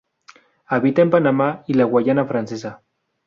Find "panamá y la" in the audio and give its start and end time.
1.11-1.83